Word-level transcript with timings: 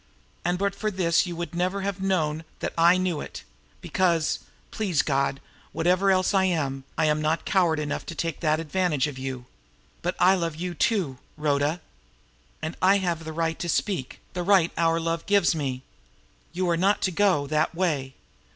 And 0.43 0.57
but 0.57 0.73
for 0.73 0.89
this 0.89 1.27
you 1.27 1.35
would 1.35 1.53
never 1.53 1.81
have 1.81 2.01
known 2.01 2.43
that 2.59 2.73
I 2.75 2.97
knew 2.97 3.21
it, 3.21 3.43
because, 3.81 4.39
please 4.71 5.03
God, 5.03 5.39
whatever 5.73 6.09
else 6.09 6.33
I 6.33 6.45
am, 6.45 6.85
I 6.97 7.05
am 7.05 7.21
not 7.21 7.45
coward 7.45 7.77
enough 7.77 8.07
to 8.07 8.15
take 8.15 8.39
that 8.39 8.59
advantage 8.59 9.05
of 9.05 9.19
you. 9.19 9.45
But 10.01 10.15
I 10.17 10.33
love 10.33 10.55
you, 10.55 10.73
too! 10.73 11.19
Rhoda! 11.37 11.81
I 12.81 12.97
have 12.97 13.25
the 13.25 13.31
right 13.31 13.59
to 13.59 13.69
speak, 13.69 14.19
the 14.33 14.41
right 14.41 14.71
our 14.75 14.99
love 14.99 15.23
gives 15.27 15.53
me. 15.53 15.83
You 16.51 16.67
are 16.71 16.77
not 16.77 17.01
to 17.03 17.11
go 17.11 17.45
that 17.45 17.75
way. 17.75 18.15